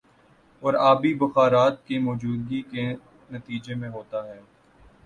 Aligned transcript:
اور 0.63 0.73
آبی 0.83 1.13
بخارات 1.15 1.85
کی 1.85 1.97
موجودگی 1.99 2.61
کے 2.63 2.91
نتیجے 3.29 3.75
میں 3.75 3.89
ہوتا 3.89 4.27
ہے 4.27 4.39